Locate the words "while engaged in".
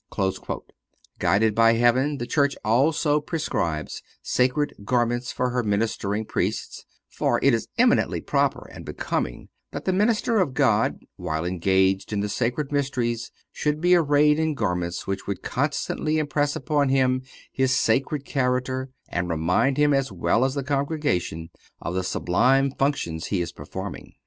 11.17-12.19